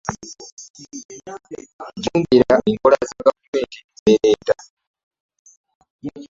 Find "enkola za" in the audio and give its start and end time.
2.69-3.17